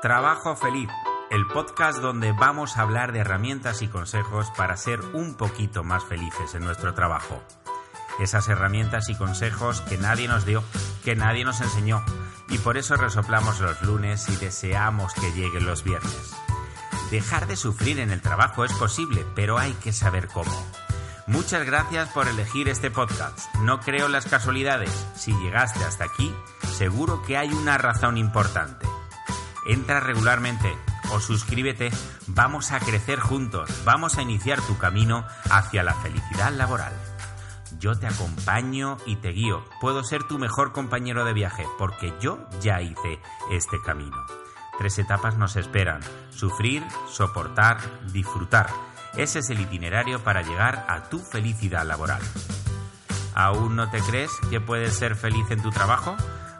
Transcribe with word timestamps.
Trabajo 0.00 0.54
Feliz, 0.54 0.88
el 1.28 1.44
podcast 1.48 1.98
donde 1.98 2.30
vamos 2.30 2.76
a 2.76 2.82
hablar 2.82 3.10
de 3.10 3.18
herramientas 3.18 3.82
y 3.82 3.88
consejos 3.88 4.48
para 4.56 4.76
ser 4.76 5.00
un 5.12 5.34
poquito 5.34 5.82
más 5.82 6.04
felices 6.04 6.54
en 6.54 6.62
nuestro 6.62 6.94
trabajo. 6.94 7.42
Esas 8.20 8.48
herramientas 8.48 9.08
y 9.08 9.16
consejos 9.16 9.80
que 9.80 9.98
nadie 9.98 10.28
nos 10.28 10.46
dio, 10.46 10.62
que 11.04 11.16
nadie 11.16 11.44
nos 11.44 11.60
enseñó, 11.60 12.04
y 12.48 12.58
por 12.58 12.76
eso 12.76 12.96
resoplamos 12.96 13.58
los 13.58 13.82
lunes 13.82 14.28
y 14.28 14.36
deseamos 14.36 15.14
que 15.14 15.32
lleguen 15.32 15.66
los 15.66 15.82
viernes. 15.82 16.32
Dejar 17.10 17.48
de 17.48 17.56
sufrir 17.56 17.98
en 17.98 18.12
el 18.12 18.22
trabajo 18.22 18.64
es 18.64 18.72
posible, 18.74 19.26
pero 19.34 19.58
hay 19.58 19.72
que 19.72 19.92
saber 19.92 20.28
cómo. 20.28 20.52
Muchas 21.26 21.66
gracias 21.66 22.08
por 22.10 22.28
elegir 22.28 22.68
este 22.68 22.92
podcast. 22.92 23.52
No 23.56 23.80
creo 23.80 24.06
en 24.06 24.12
las 24.12 24.26
casualidades. 24.26 24.92
Si 25.16 25.32
llegaste 25.32 25.82
hasta 25.82 26.04
aquí, 26.04 26.32
seguro 26.72 27.20
que 27.22 27.36
hay 27.36 27.52
una 27.52 27.78
razón 27.78 28.16
importante. 28.16 28.87
Entra 29.68 30.00
regularmente 30.00 30.76
o 31.10 31.20
suscríbete. 31.20 31.90
Vamos 32.26 32.72
a 32.72 32.80
crecer 32.80 33.20
juntos. 33.20 33.70
Vamos 33.84 34.16
a 34.16 34.22
iniciar 34.22 34.60
tu 34.62 34.78
camino 34.78 35.26
hacia 35.50 35.82
la 35.82 35.94
felicidad 35.94 36.52
laboral. 36.52 36.92
Yo 37.78 37.98
te 37.98 38.06
acompaño 38.06 38.96
y 39.04 39.16
te 39.16 39.28
guío. 39.28 39.62
Puedo 39.80 40.02
ser 40.02 40.24
tu 40.24 40.38
mejor 40.38 40.72
compañero 40.72 41.24
de 41.24 41.34
viaje 41.34 41.66
porque 41.78 42.14
yo 42.18 42.48
ya 42.62 42.80
hice 42.80 43.20
este 43.50 43.80
camino. 43.84 44.16
Tres 44.78 44.98
etapas 44.98 45.36
nos 45.36 45.56
esperan. 45.56 46.00
Sufrir, 46.30 46.82
soportar, 47.08 47.78
disfrutar. 48.10 48.68
Ese 49.16 49.40
es 49.40 49.50
el 49.50 49.60
itinerario 49.60 50.24
para 50.24 50.42
llegar 50.42 50.86
a 50.88 51.10
tu 51.10 51.18
felicidad 51.18 51.84
laboral. 51.84 52.22
¿Aún 53.34 53.76
no 53.76 53.90
te 53.90 54.00
crees 54.00 54.30
que 54.48 54.60
puedes 54.60 54.94
ser 54.94 55.14
feliz 55.14 55.50
en 55.50 55.62
tu 55.62 55.70
trabajo? 55.70 56.16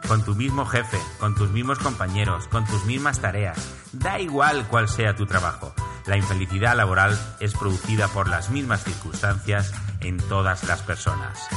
Con 0.09 0.25
tu 0.25 0.33
mismo 0.33 0.65
jefe, 0.65 0.97
con 1.19 1.35
tus 1.35 1.51
mismos 1.51 1.77
compañeros, 1.77 2.47
con 2.47 2.65
tus 2.65 2.83
mismas 2.85 3.19
tareas. 3.19 3.75
Da 3.93 4.19
igual 4.19 4.65
cuál 4.67 4.89
sea 4.89 5.15
tu 5.15 5.27
trabajo. 5.27 5.71
La 6.07 6.17
infelicidad 6.17 6.75
laboral 6.75 7.15
es 7.39 7.53
producida 7.53 8.07
por 8.07 8.27
las 8.27 8.49
mismas 8.49 8.83
circunstancias 8.83 9.71
en 9.99 10.17
todas 10.17 10.63
las 10.63 10.81
personas. 10.81 11.47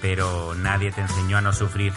Pero 0.00 0.54
nadie 0.54 0.92
te 0.92 1.00
enseñó 1.00 1.38
a 1.38 1.40
no 1.40 1.52
sufrir. 1.52 1.92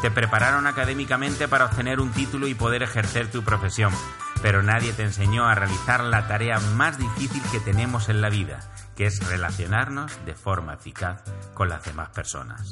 Te 0.00 0.10
prepararon 0.10 0.66
académicamente 0.66 1.46
para 1.46 1.66
obtener 1.66 2.00
un 2.00 2.10
título 2.10 2.48
y 2.48 2.54
poder 2.54 2.82
ejercer 2.82 3.30
tu 3.30 3.42
profesión, 3.42 3.92
pero 4.40 4.62
nadie 4.62 4.94
te 4.94 5.02
enseñó 5.02 5.44
a 5.44 5.54
realizar 5.54 6.04
la 6.04 6.26
tarea 6.26 6.58
más 6.74 6.96
difícil 6.96 7.42
que 7.52 7.60
tenemos 7.60 8.08
en 8.08 8.22
la 8.22 8.30
vida, 8.30 8.60
que 8.96 9.04
es 9.04 9.20
relacionarnos 9.28 10.10
de 10.24 10.34
forma 10.34 10.72
eficaz 10.72 11.22
con 11.52 11.68
las 11.68 11.84
demás 11.84 12.08
personas. 12.08 12.70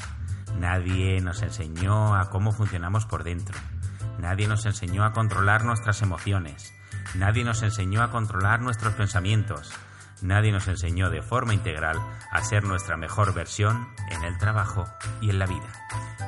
Nadie 0.59 1.21
nos 1.21 1.43
enseñó 1.43 2.15
a 2.15 2.31
cómo 2.31 2.53
funcionamos 2.53 3.07
por 3.07 3.25
dentro. 3.25 3.59
Nadie 4.19 4.47
nos 4.47 4.67
enseñó 4.67 5.05
a 5.05 5.13
controlar 5.13 5.65
nuestras 5.65 6.03
emociones. 6.03 6.73
Nadie 7.15 7.45
nos 7.45 7.63
enseñó 7.63 8.03
a 8.03 8.11
controlar 8.11 8.61
nuestros 8.61 8.95
pensamientos. 8.95 9.73
Nadie 10.23 10.53
nos 10.53 10.69
enseñó 10.69 11.11
de 11.11 11.23
forma 11.23 11.55
integral 11.55 12.01
a 12.31 12.43
ser 12.43 12.65
nuestra 12.65 12.97
mejor 12.97 13.35
versión 13.35 13.89
en 14.11 14.23
el 14.23 14.39
trabajo 14.39 14.87
y 15.21 15.31
en 15.31 15.39
la 15.39 15.47
vida. 15.47 15.67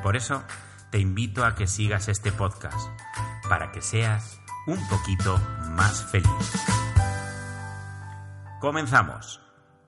Por 0.03 0.17
eso, 0.17 0.43
te 0.91 0.99
invito 0.99 1.45
a 1.45 1.55
que 1.55 1.67
sigas 1.67 2.09
este 2.09 2.33
podcast, 2.33 2.89
para 3.49 3.71
que 3.73 3.83
seas 3.83 4.41
un 4.67 4.89
poquito 4.89 5.39
más 5.71 6.05
feliz. 6.11 6.65
Comenzamos. 8.61 9.44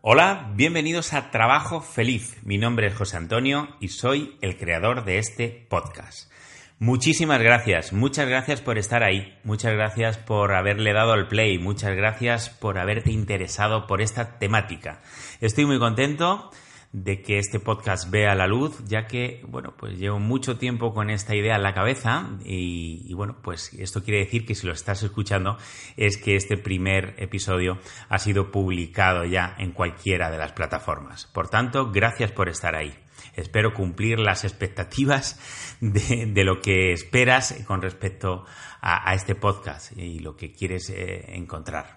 Hola, 0.09 0.53
bienvenidos 0.55 1.15
a 1.15 1.33
Trabajo 1.33 1.81
Feliz. 1.81 2.37
Mi 2.44 2.59
nombre 2.59 2.87
es 2.87 2.94
José 2.94 3.17
Antonio 3.17 3.71
y 3.81 3.89
soy 3.89 4.37
el 4.41 4.56
creador 4.56 5.05
de 5.05 5.19
este 5.19 5.67
podcast. 5.69 6.31
Muchísimas 6.78 7.43
gracias, 7.43 7.93
muchas 7.93 8.28
gracias 8.28 8.61
por 8.61 8.78
estar 8.78 9.03
ahí, 9.03 9.37
muchas 9.43 9.72
gracias 9.72 10.16
por 10.16 10.55
haberle 10.55 10.93
dado 10.93 11.12
al 11.12 11.27
play, 11.27 11.59
muchas 11.59 11.97
gracias 11.97 12.50
por 12.50 12.78
haberte 12.78 13.11
interesado 13.11 13.89
por 13.89 14.00
esta 14.00 14.39
temática. 14.39 15.03
Estoy 15.41 15.66
muy 15.66 15.81
contento 15.81 16.53
de 16.92 17.22
que 17.22 17.38
este 17.38 17.60
podcast 17.60 18.10
vea 18.10 18.34
la 18.34 18.47
luz, 18.47 18.82
ya 18.86 19.06
que, 19.06 19.42
bueno, 19.47 19.74
pues 19.76 19.98
llevo 19.98 20.19
mucho 20.19 20.56
tiempo 20.56 20.94
con 20.94 21.10
esta 21.10 21.34
idea 21.34 21.56
en 21.56 21.62
la 21.62 21.74
cabeza 21.74 22.30
y, 22.44 23.12
bueno, 23.14 23.36
pues 23.42 23.72
esto 23.74 24.02
quiere 24.02 24.20
decir 24.20 24.47
que 24.47 24.54
si 24.54 24.66
lo 24.66 24.72
estás 24.72 25.02
escuchando 25.02 25.58
es 25.97 26.16
que 26.16 26.36
este 26.36 26.56
primer 26.56 27.14
episodio 27.19 27.78
ha 28.08 28.19
sido 28.19 28.50
publicado 28.50 29.24
ya 29.24 29.54
en 29.58 29.72
cualquiera 29.72 30.30
de 30.30 30.38
las 30.38 30.52
plataformas. 30.52 31.26
Por 31.26 31.48
tanto, 31.48 31.91
gracias 31.91 32.32
por 32.32 32.48
estar 32.48 32.74
ahí. 32.74 32.94
Espero 33.34 33.74
cumplir 33.74 34.18
las 34.18 34.44
expectativas 34.44 35.38
de, 35.80 36.44
lo 36.44 36.60
que 36.60 36.92
esperas 36.92 37.54
con 37.66 37.82
respecto 37.82 38.44
a, 38.80 39.14
este 39.14 39.34
podcast 39.34 39.97
y 39.97 40.20
lo 40.20 40.36
que 40.36 40.53
quieres 40.53 40.91
eh, 40.91 41.36
encontrar. 41.36 41.94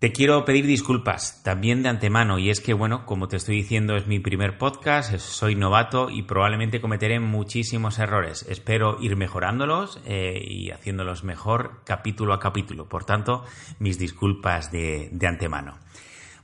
Te 0.00 0.12
quiero 0.12 0.46
pedir 0.46 0.64
disculpas 0.64 1.42
también 1.42 1.82
de 1.82 1.90
antemano 1.90 2.38
y 2.38 2.48
es 2.48 2.62
que, 2.62 2.72
bueno, 2.72 3.04
como 3.04 3.28
te 3.28 3.36
estoy 3.36 3.56
diciendo, 3.56 3.96
es 3.96 4.06
mi 4.06 4.18
primer 4.18 4.56
podcast, 4.56 5.14
soy 5.18 5.56
novato 5.56 6.08
y 6.08 6.22
probablemente 6.22 6.80
cometeré 6.80 7.20
muchísimos 7.20 7.98
errores. 7.98 8.46
Espero 8.48 8.96
ir 9.02 9.16
mejorándolos 9.16 10.00
eh, 10.06 10.42
y 10.42 10.70
haciéndolos 10.70 11.22
mejor 11.22 11.82
capítulo 11.84 12.32
a 12.32 12.40
capítulo. 12.40 12.88
Por 12.88 13.04
tanto, 13.04 13.44
mis 13.78 13.98
disculpas 13.98 14.72
de, 14.72 15.10
de 15.12 15.26
antemano. 15.26 15.76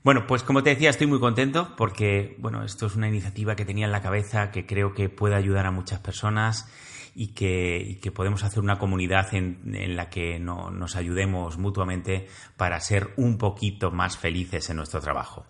Bueno, 0.05 0.27
pues 0.27 0.43
como 0.43 0.63
te 0.63 0.69
decía, 0.69 0.91
estoy 0.91 1.07
muy 1.07 1.19
contento 1.19 1.77
porque, 1.79 2.37
bueno, 2.39 2.63
esto 2.63 2.85
es 2.85 2.95
una 2.95 3.09
iniciativa 3.09 3.57
que 3.57 3.65
tenía 3.65 3.87
en 3.87 3.93
la 3.93 4.03
cabeza 4.03 4.51
que 4.51 4.67
creo 4.67 4.93
que 4.93 5.09
puede 5.09 5.35
ayudar 5.35 5.65
a 5.65 5.71
muchas 5.71 6.01
personas 6.01 6.71
y 7.19 7.29
que, 7.29 8.13
podemos 8.15 8.45
hacer 8.45 8.63
una 8.63 8.79
comunidad 8.79 9.33
en, 9.35 9.97
la 9.97 10.11
que 10.11 10.39
nos 10.39 10.97
ayudemos 10.97 11.57
mutuamente 11.57 12.27
para 12.59 12.79
ser 12.81 13.09
un 13.17 13.39
poquito 13.39 13.91
más 13.91 14.19
felices 14.19 14.69
en 14.69 14.77
nuestro 14.77 15.01
trabajo. 15.01 15.47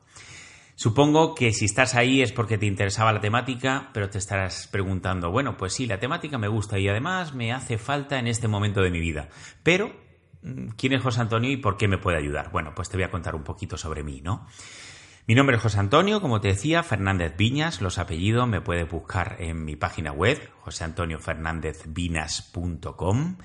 Supongo 0.76 1.34
que 1.34 1.52
si 1.52 1.64
estás 1.64 1.96
ahí 1.96 2.22
es 2.22 2.30
porque 2.30 2.56
te 2.56 2.66
interesaba 2.66 3.12
la 3.12 3.20
temática, 3.20 3.90
pero 3.92 4.08
te 4.08 4.18
estarás 4.18 4.68
preguntando, 4.68 5.32
bueno, 5.32 5.56
pues 5.56 5.72
sí, 5.72 5.86
la 5.86 5.98
temática 5.98 6.38
me 6.38 6.46
gusta 6.48 6.78
y 6.78 6.86
además 6.86 7.34
me 7.34 7.52
hace 7.52 7.78
falta 7.78 8.20
en 8.20 8.28
este 8.28 8.46
momento 8.46 8.80
de 8.82 8.90
mi 8.90 9.00
vida. 9.00 9.28
Pero, 9.64 9.90
mm, 10.42 10.68
¿quién 10.76 10.92
es 10.92 11.02
José 11.02 11.22
Antonio 11.22 11.50
y 11.50 11.56
por 11.56 11.76
qué 11.76 11.88
me 11.88 11.98
puede 11.98 12.18
ayudar? 12.18 12.52
Bueno, 12.52 12.74
pues 12.76 12.88
te 12.88 12.96
voy 12.96 13.04
a 13.04 13.10
contar 13.10 13.34
un 13.34 13.42
poquito 13.42 13.76
sobre 13.76 14.04
mí, 14.04 14.20
¿no? 14.22 14.46
Mi 15.28 15.34
nombre 15.34 15.56
es 15.56 15.62
José 15.62 15.80
Antonio, 15.80 16.20
como 16.20 16.40
te 16.40 16.46
decía, 16.46 16.84
Fernández 16.84 17.36
Viñas, 17.36 17.80
los 17.80 17.98
apellidos 17.98 18.46
me 18.46 18.60
puedes 18.60 18.88
buscar 18.88 19.38
en 19.40 19.64
mi 19.64 19.74
página 19.74 20.12
web, 20.12 20.38
joseantoniofernandezvinas.com 20.60 23.38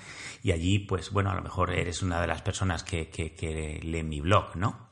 y 0.43 0.51
allí, 0.51 0.77
pues 0.77 1.09
bueno, 1.09 1.31
a 1.31 1.35
lo 1.35 1.41
mejor 1.41 1.73
eres 1.73 2.03
una 2.03 2.21
de 2.21 2.27
las 2.27 2.43
personas 2.43 2.83
que, 2.83 3.09
que, 3.09 3.79
lee 3.81 4.03
mi 4.03 4.21
blog, 4.21 4.55
¿no? 4.57 4.91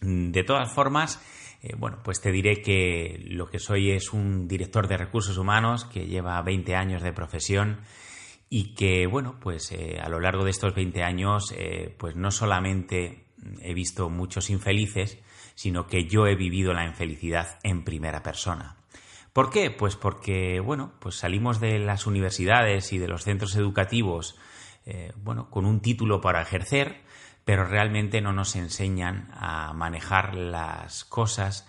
De 0.00 0.44
todas 0.44 0.72
formas, 0.72 1.20
eh, 1.60 1.74
bueno, 1.76 1.98
pues 2.04 2.20
te 2.20 2.30
diré 2.30 2.62
que 2.62 3.20
lo 3.26 3.50
que 3.50 3.58
soy 3.58 3.90
es 3.90 4.12
un 4.12 4.46
director 4.46 4.86
de 4.86 4.98
recursos 4.98 5.38
humanos 5.38 5.86
que 5.86 6.06
lleva 6.06 6.40
20 6.40 6.76
años 6.76 7.02
de 7.02 7.12
profesión 7.12 7.80
y 8.48 8.74
que, 8.74 9.08
bueno, 9.08 9.40
pues 9.40 9.72
eh, 9.72 9.98
a 10.00 10.08
lo 10.08 10.20
largo 10.20 10.44
de 10.44 10.52
estos 10.52 10.72
20 10.72 11.02
años, 11.02 11.52
eh, 11.56 11.92
pues 11.98 12.14
no 12.14 12.30
solamente 12.30 13.24
he 13.60 13.74
visto 13.74 14.08
muchos 14.08 14.50
infelices, 14.50 15.18
sino 15.54 15.86
que 15.86 16.06
yo 16.06 16.26
he 16.26 16.34
vivido 16.34 16.72
la 16.72 16.86
infelicidad 16.86 17.58
en 17.62 17.84
primera 17.84 18.22
persona. 18.22 18.76
¿Por 19.32 19.50
qué? 19.50 19.70
Pues 19.70 19.96
porque, 19.96 20.60
bueno, 20.60 20.92
pues 21.00 21.16
salimos 21.16 21.58
de 21.58 21.78
las 21.78 22.06
universidades 22.06 22.92
y 22.92 22.98
de 22.98 23.08
los 23.08 23.24
centros 23.24 23.56
educativos, 23.56 24.36
eh, 24.84 25.12
bueno, 25.16 25.48
con 25.48 25.64
un 25.64 25.80
título 25.80 26.20
para 26.20 26.42
ejercer, 26.42 27.00
pero 27.44 27.64
realmente 27.64 28.20
no 28.20 28.32
nos 28.32 28.56
enseñan 28.56 29.30
a 29.32 29.72
manejar 29.72 30.34
las 30.34 31.04
cosas 31.04 31.66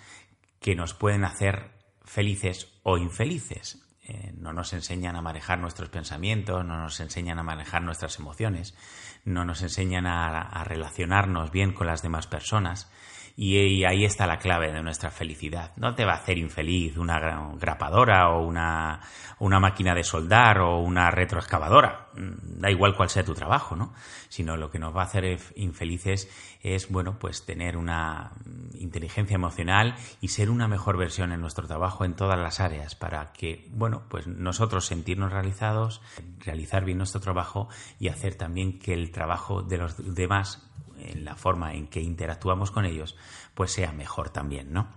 que 0.60 0.76
nos 0.76 0.94
pueden 0.94 1.24
hacer 1.24 1.72
felices 2.04 2.68
o 2.84 2.98
infelices. 2.98 3.80
Eh, 4.06 4.34
no 4.38 4.52
nos 4.52 4.74
enseñan 4.74 5.16
a 5.16 5.22
manejar 5.22 5.60
nuestros 5.60 5.88
pensamientos, 5.88 6.66
no 6.66 6.78
nos 6.78 7.00
enseñan 7.00 7.40
a 7.40 7.44
manejar 7.44 7.82
nuestras 7.82 8.20
emociones, 8.20 8.76
no 9.24 9.46
nos 9.46 9.62
enseñan 9.62 10.06
a 10.06 10.64
relacionarnos 10.66 11.52
bien 11.52 11.72
con 11.72 11.88
las 11.88 12.02
demás 12.02 12.28
personas 12.28 12.92
Y, 13.36 13.84
ahí 13.84 14.06
está 14.06 14.28
la 14.28 14.38
clave 14.38 14.72
de 14.72 14.84
nuestra 14.84 15.10
felicidad. 15.10 15.72
No 15.78 15.96
te 15.96 16.06
va 16.06 16.14
a 16.14 16.18
hacer 16.18 16.38
infeliz 16.38 16.98
una 16.98 17.20
grapadora 17.60 18.30
o 18.30 18.46
una, 18.46 19.02
una 19.40 19.60
máquina 19.60 19.96
de 19.96 20.04
soldar 20.04 20.60
o 20.60 20.80
una 20.80 21.10
retroexcavadora. 21.10 22.10
Mm, 22.14 22.62
da 22.62 22.70
igual 22.70 22.96
cuál 22.96 23.10
sea 23.10 23.24
tu 23.24 23.34
trabajo, 23.34 23.76
¿no? 23.76 23.92
Sino 24.30 24.56
lo 24.56 24.70
que 24.70 24.78
nos 24.78 24.96
va 24.96 25.02
a 25.02 25.06
hacer 25.06 25.40
infelices 25.56 26.30
es, 26.62 26.92
bueno, 26.92 27.18
pues 27.18 27.44
tener 27.44 27.76
una 27.76 28.34
inteligencia 28.76 29.34
emocional 29.34 29.96
y 30.22 30.28
ser 30.28 30.52
una 30.52 30.68
mejor 30.68 30.98
versión 30.98 31.32
en 31.32 31.42
nuestro 31.42 31.66
trabajo 31.66 32.06
en 32.06 32.16
todas 32.16 32.40
las 32.40 32.60
áreas 32.60 32.94
para 32.94 33.34
que, 33.34 33.68
bueno, 33.72 34.04
pues 34.10 34.28
nosotros 34.28 34.86
sentirnos 34.86 35.32
realizados, 35.32 36.02
realizar 36.40 36.86
bien 36.86 37.00
nuestro 37.00 37.20
trabajo 37.20 37.68
y 38.00 38.10
hacer 38.10 38.36
también 38.36 38.78
que 38.78 38.94
el 38.94 39.12
trabajo 39.12 39.64
de 39.64 39.78
los 39.80 40.14
demás 40.14 40.70
en 41.04 41.26
la 41.26 41.36
forma 41.36 41.74
en 41.74 41.88
que 41.88 42.02
interactuamos 42.02 42.72
con 42.72 42.86
ellos, 42.86 43.16
pues 43.54 43.72
sea 43.72 43.92
mejor 43.92 44.30
también, 44.30 44.74
¿no? 44.74 44.90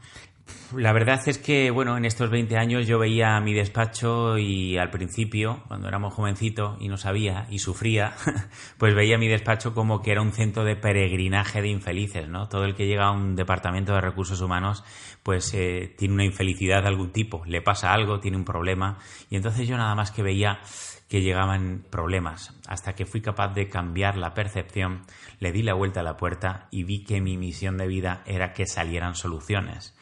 La 0.75 0.93
verdad 0.93 1.21
es 1.27 1.39
que, 1.39 1.71
bueno, 1.71 1.97
en 1.97 2.05
estos 2.05 2.31
20 2.31 2.57
años 2.57 2.87
yo 2.87 2.99
veía 2.99 3.41
mi 3.41 3.53
despacho 3.55 4.37
y 4.39 4.77
al 4.77 4.91
principio, 4.91 5.63
cuando 5.69 5.89
éramos 5.89 6.15
jovencitos 6.15 6.77
y 6.81 6.89
no 6.89 6.97
sabía 6.97 7.47
y 7.51 7.61
sufría, 7.61 8.15
pues 8.79 8.95
veía 8.95 9.17
mi 9.17 9.29
despacho 9.29 9.75
como 9.75 10.03
que 10.03 10.13
era 10.13 10.23
un 10.23 10.33
centro 10.33 10.65
de 10.65 10.77
peregrinaje 10.77 11.63
de 11.63 11.69
infelices, 11.69 12.29
¿no? 12.29 12.49
Todo 12.49 12.65
el 12.65 12.75
que 12.75 12.87
llega 12.87 13.07
a 13.07 13.13
un 13.13 13.37
departamento 13.37 13.95
de 13.95 14.01
recursos 14.01 14.41
humanos, 14.41 14.85
pues 15.23 15.53
eh, 15.55 15.95
tiene 15.97 16.15
una 16.15 16.25
infelicidad 16.25 16.83
de 16.83 16.89
algún 16.89 17.11
tipo, 17.13 17.45
le 17.47 17.63
pasa 17.63 17.93
algo, 17.93 18.21
tiene 18.21 18.37
un 18.37 18.45
problema, 18.45 18.99
y 19.31 19.37
entonces 19.37 19.67
yo 19.67 19.77
nada 19.77 19.95
más 19.95 20.11
que 20.11 20.23
veía 20.23 20.61
que 21.09 21.23
llegaban 21.23 21.85
problemas, 21.89 22.53
hasta 22.67 22.95
que 22.95 23.07
fui 23.07 23.21
capaz 23.21 23.55
de 23.55 23.69
cambiar 23.69 24.17
la 24.17 24.35
percepción, 24.35 25.03
le 25.39 25.53
di 25.53 25.63
la 25.63 25.75
vuelta 25.75 26.01
a 26.01 26.03
la 26.03 26.17
puerta 26.17 26.69
y 26.71 26.83
vi 26.83 27.05
que 27.05 27.21
mi 27.21 27.37
misión 27.37 27.77
de 27.77 27.87
vida 27.87 28.23
era 28.27 28.53
que 28.53 28.67
salieran 28.67 29.15
soluciones. 29.15 29.95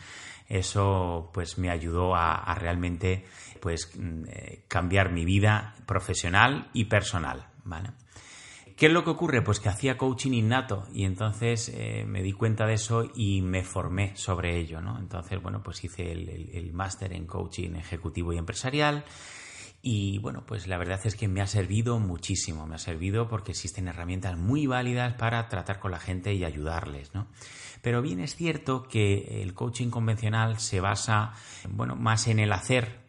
Eso 0.48 1.30
pues 1.32 1.58
me 1.58 1.70
ayudó 1.70 2.14
a, 2.14 2.54
realmente 2.54 3.24
pues 3.60 3.90
mm, 3.96 4.24
eh, 4.28 4.64
cambiar 4.68 5.10
mi 5.12 5.24
vida 5.24 5.74
profesional 5.86 6.68
y 6.72 6.84
personal, 6.84 7.48
¿Qué 8.76 8.86
es 8.86 8.92
lo 8.92 9.04
que 9.04 9.10
ocurre? 9.10 9.40
Pues 9.40 9.60
que 9.60 9.68
hacía 9.68 9.96
coaching 9.96 10.32
innato 10.32 10.88
y 10.92 11.04
entonces 11.04 11.70
eh, 11.72 12.04
me 12.08 12.22
di 12.22 12.32
cuenta 12.32 12.66
de 12.66 12.74
eso 12.74 13.08
y 13.14 13.40
me 13.40 13.62
formé 13.62 14.16
sobre 14.16 14.58
ello, 14.58 14.80
¿no? 14.80 14.98
Entonces, 14.98 15.40
bueno, 15.40 15.62
pues 15.62 15.84
hice 15.84 16.10
el 16.10 16.72
máster 16.72 17.12
en 17.12 17.24
coaching 17.24 17.76
ejecutivo 17.76 18.32
y 18.32 18.38
empresarial, 18.38 19.04
y 19.86 20.16
bueno, 20.18 20.44
pues 20.46 20.66
la 20.66 20.78
verdad 20.78 20.98
es 21.04 21.14
que 21.14 21.28
me 21.28 21.42
ha 21.42 21.46
servido 21.46 21.98
muchísimo, 21.98 22.66
me 22.66 22.76
ha 22.76 22.78
servido 22.78 23.28
porque 23.28 23.52
existen 23.52 23.86
herramientas 23.86 24.38
muy 24.38 24.66
válidas 24.66 25.12
para 25.12 25.46
tratar 25.50 25.78
con 25.78 25.90
la 25.90 26.00
gente 26.00 26.32
y 26.32 26.42
ayudarles, 26.42 27.14
¿no? 27.14 27.26
Pero 27.82 28.00
bien 28.00 28.20
es 28.20 28.34
cierto 28.34 28.84
que 28.84 29.42
el 29.42 29.52
coaching 29.52 29.90
convencional 29.90 30.58
se 30.58 30.80
basa, 30.80 31.34
bueno, 31.68 31.96
más 31.96 32.28
en 32.28 32.38
el 32.38 32.52
hacer 32.52 33.00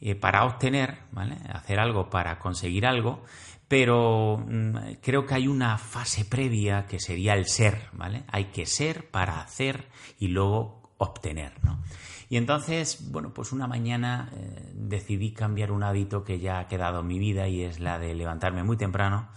eh, 0.00 0.14
para 0.14 0.44
obtener, 0.44 0.98
¿vale? 1.10 1.36
Hacer 1.52 1.80
algo 1.80 2.08
para 2.10 2.38
conseguir 2.38 2.86
algo, 2.86 3.24
pero 3.66 4.38
mm, 4.38 4.76
creo 5.02 5.26
que 5.26 5.34
hay 5.34 5.48
una 5.48 5.78
fase 5.78 6.24
previa 6.24 6.86
que 6.86 7.00
sería 7.00 7.34
el 7.34 7.46
ser, 7.46 7.88
¿vale? 7.92 8.22
Hay 8.28 8.46
que 8.46 8.66
ser 8.66 9.10
para 9.10 9.40
hacer 9.40 9.88
y 10.20 10.28
luego 10.28 10.94
obtener, 10.98 11.54
¿no? 11.64 11.82
Y 12.30 12.36
entonces, 12.36 13.10
bueno, 13.10 13.34
pues 13.34 13.50
una 13.50 13.66
mañana 13.66 14.30
eh, 14.32 14.72
decidí 14.72 15.32
cambiar 15.32 15.72
un 15.72 15.82
hábito 15.82 16.22
que 16.22 16.38
ya 16.38 16.60
ha 16.60 16.68
quedado 16.68 17.00
en 17.00 17.08
mi 17.08 17.18
vida 17.18 17.48
y 17.48 17.64
es 17.64 17.80
la 17.80 17.98
de 17.98 18.14
levantarme 18.14 18.62
muy 18.62 18.76
temprano, 18.76 19.28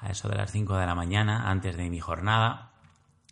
a 0.00 0.10
eso 0.10 0.28
de 0.28 0.34
las 0.34 0.50
5 0.50 0.76
de 0.76 0.84
la 0.84 0.96
mañana, 0.96 1.48
antes 1.48 1.76
de 1.76 1.88
mi 1.88 2.00
jornada, 2.00 2.72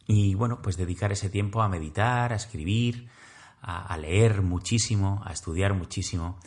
y 0.06 0.36
bueno, 0.36 0.62
pues 0.62 0.76
dedicar 0.76 1.10
ese 1.10 1.30
tiempo 1.30 1.62
a 1.62 1.68
meditar, 1.68 2.32
a 2.32 2.36
escribir, 2.36 3.08
a, 3.60 3.96
leer 3.96 4.40
muchísimo, 4.40 5.20
a 5.24 5.32
estudiar 5.32 5.74
muchísimo 5.74 6.38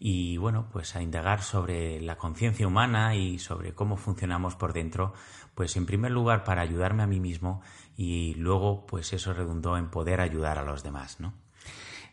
y 0.00 0.36
bueno, 0.36 0.66
pues 0.72 0.96
a 0.96 1.02
indagar 1.02 1.42
sobre 1.42 2.00
la 2.00 2.18
conciencia 2.18 2.66
humana 2.66 3.14
y 3.14 3.38
sobre 3.38 3.72
cómo 3.72 3.96
funcionamos 3.96 4.56
por 4.56 4.72
dentro, 4.72 5.14
pues 5.54 5.76
en 5.76 5.86
primer 5.86 6.10
lugar 6.10 6.42
para 6.42 6.62
ayudarme 6.62 7.04
a 7.04 7.06
mí 7.06 7.20
mismo 7.20 7.62
y 7.96 8.34
luego 8.34 8.84
pues 8.86 9.12
eso 9.12 9.32
redundó 9.32 9.76
en 9.76 9.90
poder 9.90 10.20
ayudar 10.20 10.58
a 10.58 10.64
los 10.64 10.82
demás, 10.82 11.20
¿no? 11.20 11.34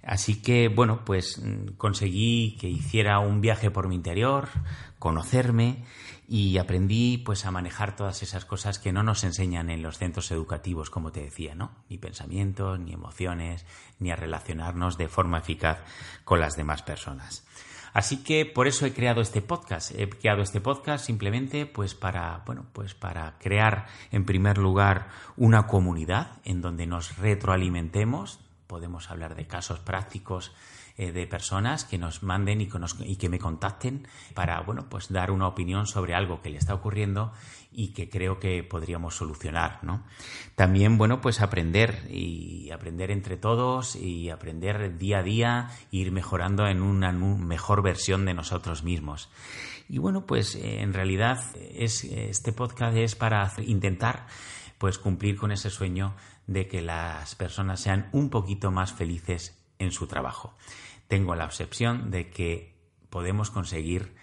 Así 0.03 0.41
que, 0.41 0.69
bueno, 0.69 1.03
pues 1.03 1.41
mm, 1.43 1.75
conseguí 1.77 2.57
que 2.59 2.69
hiciera 2.69 3.19
un 3.19 3.41
viaje 3.41 3.71
por 3.71 3.87
mi 3.87 3.95
interior, 3.95 4.49
conocerme 4.99 5.83
y 6.27 6.57
aprendí 6.57 7.17
pues 7.19 7.45
a 7.45 7.51
manejar 7.51 7.95
todas 7.95 8.21
esas 8.23 8.45
cosas 8.45 8.79
que 8.79 8.91
no 8.91 9.03
nos 9.03 9.23
enseñan 9.23 9.69
en 9.69 9.81
los 9.81 9.97
centros 9.97 10.31
educativos, 10.31 10.89
como 10.89 11.11
te 11.11 11.21
decía, 11.21 11.55
¿no? 11.55 11.71
Ni 11.89 11.97
pensamientos, 11.97 12.79
ni 12.79 12.93
emociones, 12.93 13.65
ni 13.99 14.11
a 14.11 14.15
relacionarnos 14.15 14.97
de 14.97 15.07
forma 15.07 15.39
eficaz 15.39 15.79
con 16.23 16.39
las 16.39 16.55
demás 16.55 16.83
personas. 16.83 17.45
Así 17.93 18.17
que 18.23 18.45
por 18.45 18.67
eso 18.67 18.85
he 18.85 18.93
creado 18.93 19.21
este 19.21 19.41
podcast. 19.41 19.91
He 19.97 20.07
creado 20.09 20.41
este 20.41 20.61
podcast 20.61 21.05
simplemente 21.05 21.65
pues 21.65 21.95
para, 21.95 22.43
bueno, 22.45 22.65
pues 22.73 22.93
para 22.93 23.37
crear 23.39 23.87
en 24.11 24.25
primer 24.25 24.57
lugar 24.57 25.07
una 25.35 25.65
comunidad 25.65 26.33
en 26.43 26.61
donde 26.61 26.85
nos 26.85 27.17
retroalimentemos 27.17 28.39
podemos 28.67 29.09
hablar 29.09 29.35
de 29.35 29.47
casos 29.47 29.79
prácticos 29.79 30.51
eh, 30.99 31.11
de 31.11 31.27
personas 31.27 31.85
que 31.85 31.99
nos 31.99 32.23
manden 32.23 32.59
y 32.59 32.67
que, 32.67 32.79
y 33.05 33.15
que, 33.17 33.29
me 33.29 33.37
contacten 33.37 34.07
para 34.33 34.61
bueno 34.61 34.89
pues 34.89 35.11
dar 35.11 35.29
una 35.29 35.47
opinión 35.47 35.85
sobre 35.85 36.15
algo 36.15 36.41
que 36.41 36.49
le 36.49 36.57
está 36.57 36.73
ocurriendo 36.73 37.31
y 37.71 37.89
que 37.89 38.09
creo 38.09 38.39
que 38.39 38.63
podríamos 38.63 39.15
solucionar 39.15 39.83
¿no? 39.83 40.03
también 40.55 40.97
bueno 40.97 41.21
pues 41.21 41.39
aprender 41.39 42.07
y 42.09 42.71
aprender 42.71 43.11
entre 43.11 43.37
todos 43.37 43.95
y 43.95 44.31
aprender 44.31 44.97
día 44.97 45.19
a 45.19 45.23
día 45.23 45.69
e 45.91 45.97
ir 45.97 46.11
mejorando 46.11 46.65
en 46.65 46.81
una 46.81 47.11
mejor 47.11 47.83
versión 47.83 48.25
de 48.25 48.33
nosotros 48.33 48.83
mismos 48.83 49.29
y 49.87 49.99
bueno 49.99 50.25
pues 50.25 50.55
eh, 50.55 50.81
en 50.81 50.93
realidad 50.93 51.37
es 51.55 52.03
este 52.05 52.53
podcast 52.53 52.97
es 52.97 53.15
para 53.15 53.53
intentar 53.59 54.25
pues 54.77 54.97
cumplir 54.97 55.37
con 55.37 55.51
ese 55.51 55.69
sueño 55.69 56.15
de 56.45 56.67
que 56.67 56.81
las 56.81 57.35
personas 57.35 57.79
sean 57.79 58.09
un 58.11 58.29
poquito 58.29 58.71
más 58.71 58.93
felices 58.93 59.57
en 59.79 59.91
su 59.91 60.07
trabajo. 60.07 60.55
Tengo 61.07 61.35
la 61.35 61.45
obsesión 61.45 62.11
de 62.11 62.29
que 62.29 62.75
podemos 63.09 63.49
conseguir 63.49 64.15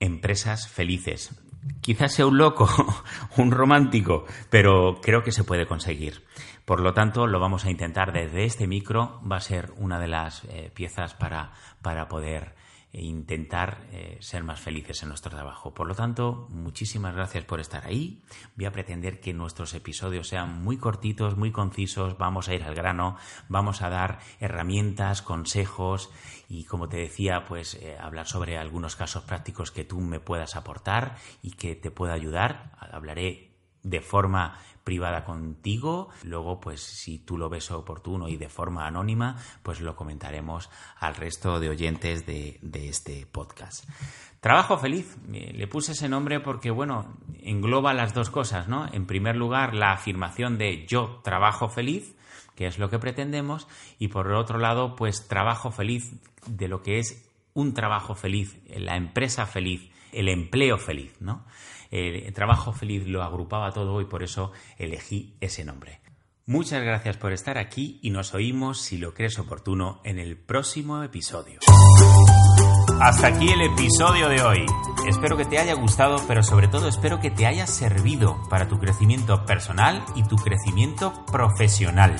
empresas 0.00 0.68
felices. 0.68 1.40
Quizás 1.80 2.12
sea 2.12 2.26
un 2.26 2.36
loco, 2.36 2.68
un 3.36 3.50
romántico, 3.50 4.26
pero 4.50 5.00
creo 5.00 5.22
que 5.22 5.32
se 5.32 5.44
puede 5.44 5.66
conseguir. 5.66 6.24
Por 6.64 6.80
lo 6.80 6.92
tanto, 6.92 7.26
lo 7.26 7.40
vamos 7.40 7.64
a 7.64 7.70
intentar 7.70 8.12
desde 8.12 8.44
este 8.44 8.66
micro. 8.66 9.20
Va 9.30 9.36
a 9.36 9.40
ser 9.40 9.72
una 9.76 9.98
de 9.98 10.08
las 10.08 10.44
eh, 10.44 10.70
piezas 10.74 11.14
para, 11.14 11.52
para 11.82 12.08
poder 12.08 12.54
e 12.94 13.02
intentar 13.02 13.88
eh, 13.90 14.18
ser 14.20 14.44
más 14.44 14.60
felices 14.60 15.02
en 15.02 15.08
nuestro 15.08 15.32
trabajo. 15.32 15.74
Por 15.74 15.88
lo 15.88 15.96
tanto, 15.96 16.46
muchísimas 16.50 17.14
gracias 17.14 17.44
por 17.44 17.58
estar 17.58 17.84
ahí. 17.84 18.22
Voy 18.56 18.66
a 18.66 18.72
pretender 18.72 19.20
que 19.20 19.34
nuestros 19.34 19.74
episodios 19.74 20.28
sean 20.28 20.62
muy 20.62 20.78
cortitos, 20.78 21.36
muy 21.36 21.50
concisos, 21.50 22.16
vamos 22.16 22.48
a 22.48 22.54
ir 22.54 22.62
al 22.62 22.76
grano, 22.76 23.16
vamos 23.48 23.82
a 23.82 23.90
dar 23.90 24.20
herramientas, 24.38 25.22
consejos 25.22 26.10
y, 26.48 26.64
como 26.64 26.88
te 26.88 26.98
decía, 26.98 27.44
pues 27.46 27.74
eh, 27.74 27.98
hablar 28.00 28.28
sobre 28.28 28.58
algunos 28.58 28.94
casos 28.94 29.24
prácticos 29.24 29.72
que 29.72 29.84
tú 29.84 30.00
me 30.00 30.20
puedas 30.20 30.54
aportar 30.54 31.16
y 31.42 31.52
que 31.52 31.74
te 31.74 31.90
pueda 31.90 32.12
ayudar. 32.14 32.70
Hablaré 32.78 33.53
de 33.84 34.00
forma 34.00 34.58
privada 34.84 35.24
contigo. 35.24 36.10
Luego, 36.22 36.60
pues 36.60 36.82
si 36.82 37.18
tú 37.18 37.38
lo 37.38 37.48
ves 37.48 37.70
oportuno 37.70 38.28
y 38.28 38.36
de 38.36 38.48
forma 38.48 38.86
anónima, 38.86 39.36
pues 39.62 39.80
lo 39.80 39.96
comentaremos 39.96 40.70
al 40.98 41.16
resto 41.16 41.58
de 41.58 41.70
oyentes 41.70 42.26
de, 42.26 42.60
este 42.74 43.26
podcast. 43.26 43.88
Trabajo 44.40 44.76
feliz. 44.76 45.16
Le 45.26 45.66
puse 45.66 45.92
ese 45.92 46.08
nombre 46.08 46.40
porque, 46.40 46.70
bueno, 46.70 47.16
engloba 47.42 47.94
las 47.94 48.12
dos 48.12 48.30
cosas, 48.30 48.68
¿no? 48.68 48.86
En 48.92 49.06
primer 49.06 49.36
lugar, 49.36 49.74
la 49.74 49.92
afirmación 49.92 50.58
de 50.58 50.86
yo 50.86 51.20
trabajo 51.24 51.68
feliz, 51.68 52.14
que 52.54 52.66
es 52.66 52.78
lo 52.78 52.90
que 52.90 52.98
pretendemos, 52.98 53.66
y 53.98 54.08
por 54.08 54.30
otro 54.32 54.58
lado, 54.58 54.96
pues 54.96 55.26
trabajo 55.26 55.70
feliz 55.70 56.12
de 56.46 56.68
lo 56.68 56.82
que 56.82 56.98
es 56.98 57.30
un 57.54 57.72
trabajo 57.72 58.14
feliz, 58.14 58.58
la 58.68 58.96
empresa 58.96 59.46
feliz, 59.46 59.90
el 60.12 60.28
empleo 60.28 60.76
feliz, 60.76 61.14
¿no? 61.20 61.44
El 61.90 62.32
trabajo 62.32 62.72
feliz 62.72 63.06
lo 63.06 63.22
agrupaba 63.22 63.72
todo 63.72 64.00
y 64.00 64.06
por 64.06 64.22
eso 64.22 64.52
elegí 64.78 65.36
ese 65.40 65.64
nombre. 65.64 66.00
Muchas 66.46 66.82
gracias 66.82 67.16
por 67.16 67.32
estar 67.32 67.56
aquí 67.56 67.98
y 68.02 68.10
nos 68.10 68.34
oímos, 68.34 68.82
si 68.82 68.98
lo 68.98 69.14
crees 69.14 69.38
oportuno, 69.38 70.02
en 70.04 70.18
el 70.18 70.36
próximo 70.36 71.02
episodio. 71.02 71.60
Hasta 73.00 73.28
aquí 73.28 73.48
el 73.48 73.62
episodio 73.62 74.28
de 74.28 74.42
hoy. 74.42 74.66
Espero 75.08 75.38
que 75.38 75.46
te 75.46 75.58
haya 75.58 75.72
gustado, 75.74 76.18
pero 76.28 76.42
sobre 76.42 76.68
todo 76.68 76.86
espero 76.86 77.18
que 77.18 77.30
te 77.30 77.46
haya 77.46 77.66
servido 77.66 78.36
para 78.50 78.68
tu 78.68 78.78
crecimiento 78.78 79.46
personal 79.46 80.04
y 80.14 80.22
tu 80.24 80.36
crecimiento 80.36 81.24
profesional. 81.24 82.14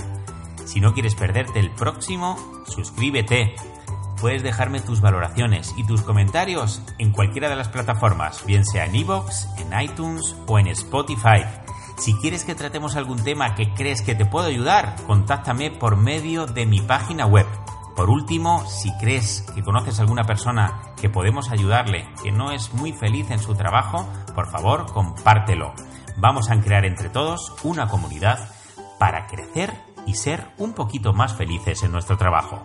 Si 0.65 0.81
no 0.81 0.95
quieres 0.95 1.15
perderte 1.15 1.61
el 1.61 1.71
próximo, 1.71 2.39
suscríbete 2.67 3.55
puedes 4.25 4.43
dejarme 4.43 4.81
tus 4.81 5.03
valoraciones 5.03 5.75
y 5.77 5.85
tus 5.85 6.01
comentarios 6.01 6.81
en 6.97 7.13
cualquiera 7.13 7.51
de 7.51 7.57
las 7.57 7.69
plataformas, 7.69 8.43
bien 8.47 8.65
sea 8.65 8.87
en 8.87 8.95
iVoox, 8.95 9.49
en 9.59 9.79
iTunes 9.79 10.35
o 10.47 10.59
en 10.59 10.69
Spotify. 10.69 11.45
Si 11.99 12.15
quieres 12.15 12.43
que 12.43 12.55
tratemos 12.55 12.97
algún 12.97 13.23
tema 13.23 13.55
que 13.55 13.75
crees 13.75 14.01
que 14.01 14.15
te 14.15 14.25
puedo 14.25 14.47
ayudar, 14.47 14.97
contáctame 15.07 15.71
por 15.71 15.99
medio 15.99 16.47
de 16.47 16.65
mi 16.65 16.81
página 16.81 17.27
web. 17.27 17.45
Por 17.95 18.09
último, 18.09 18.65
si 18.67 18.91
crees 18.97 19.45
que 19.55 19.63
conoces 19.63 19.99
a 19.99 20.03
alguna 20.05 20.25
persona 20.25 20.81
que 20.99 21.11
podemos 21.11 21.51
ayudarle, 21.51 22.09
que 22.23 22.33
no 22.33 22.51
es 22.51 22.73
muy 22.73 22.95
feliz 22.95 23.31
en 23.31 23.41
su 23.41 23.55
trabajo, 23.55 24.09
por 24.35 24.51
favor, 24.51 24.91
compártelo. 24.91 25.75
Vamos 26.17 26.51
a 26.51 26.59
crear 26.63 26.87
entre 26.87 27.11
todos 27.11 27.53
una 27.63 27.89
comunidad 27.89 28.49
para 28.99 29.27
crecer 29.27 29.75
y 30.07 30.15
ser 30.15 30.47
un 30.57 30.73
poquito 30.73 31.13
más 31.13 31.35
felices 31.35 31.83
en 31.83 31.93
nuestro 31.93 32.17
trabajo. 32.17 32.65